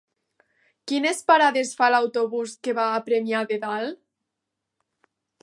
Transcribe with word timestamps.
Quines 0.91 1.19
parades 1.31 1.73
fa 1.81 1.89
l'autobús 1.97 2.57
que 2.69 2.75
va 2.81 2.87
a 2.95 3.05
Premià 3.11 3.43
de 3.53 3.61
Dalt? 3.67 4.03